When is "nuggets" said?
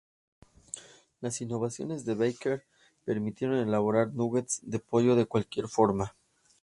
4.15-4.61